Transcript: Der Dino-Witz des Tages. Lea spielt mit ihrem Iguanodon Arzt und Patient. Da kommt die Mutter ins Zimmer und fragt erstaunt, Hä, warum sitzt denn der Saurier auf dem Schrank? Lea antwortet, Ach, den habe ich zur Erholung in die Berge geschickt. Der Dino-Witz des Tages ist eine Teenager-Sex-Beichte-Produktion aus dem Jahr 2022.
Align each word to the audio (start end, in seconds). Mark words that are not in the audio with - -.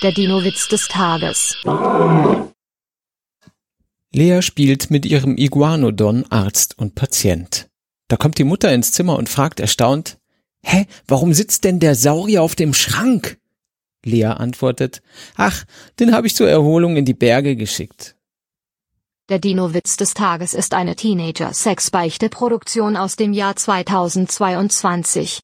Der 0.00 0.12
Dino-Witz 0.12 0.68
des 0.68 0.86
Tages. 0.86 1.56
Lea 4.12 4.42
spielt 4.42 4.92
mit 4.92 5.04
ihrem 5.04 5.36
Iguanodon 5.36 6.24
Arzt 6.30 6.78
und 6.78 6.94
Patient. 6.94 7.68
Da 8.06 8.16
kommt 8.16 8.38
die 8.38 8.44
Mutter 8.44 8.72
ins 8.72 8.92
Zimmer 8.92 9.18
und 9.18 9.28
fragt 9.28 9.58
erstaunt, 9.58 10.18
Hä, 10.62 10.86
warum 11.08 11.34
sitzt 11.34 11.64
denn 11.64 11.80
der 11.80 11.96
Saurier 11.96 12.44
auf 12.44 12.54
dem 12.54 12.74
Schrank? 12.74 13.40
Lea 14.04 14.26
antwortet, 14.26 15.02
Ach, 15.34 15.64
den 15.98 16.12
habe 16.12 16.28
ich 16.28 16.36
zur 16.36 16.48
Erholung 16.48 16.96
in 16.96 17.04
die 17.04 17.14
Berge 17.14 17.56
geschickt. 17.56 18.14
Der 19.28 19.40
Dino-Witz 19.40 19.96
des 19.98 20.14
Tages 20.14 20.54
ist 20.54 20.74
eine 20.74 20.94
Teenager-Sex-Beichte-Produktion 20.94 22.96
aus 22.96 23.16
dem 23.16 23.32
Jahr 23.32 23.56
2022. 23.56 25.36